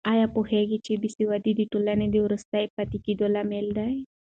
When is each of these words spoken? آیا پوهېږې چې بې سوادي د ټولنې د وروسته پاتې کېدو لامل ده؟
آیا 0.11 0.25
پوهېږې 0.35 0.77
چې 0.85 0.93
بې 1.01 1.09
سوادي 1.17 1.51
د 1.55 1.61
ټولنې 1.71 2.07
د 2.11 2.15
وروسته 2.25 2.55
پاتې 2.75 2.97
کېدو 3.05 3.25
لامل 3.33 3.67
ده؟ 3.77 3.85